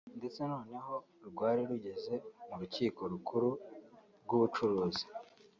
ndetse 0.19 0.39
noneho 0.51 0.93
rwari 1.29 1.61
rugeze 1.69 2.13
mu 2.47 2.55
Rukiko 2.61 3.01
Rukuru 3.11 3.49
rw’Ubucuruzi 4.23 5.05